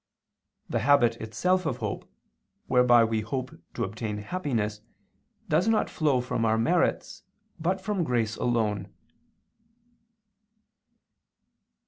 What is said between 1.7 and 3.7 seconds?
hope, whereby we hope